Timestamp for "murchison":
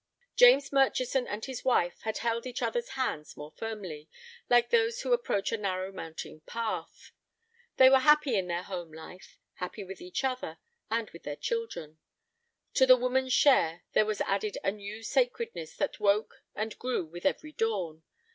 0.73-1.27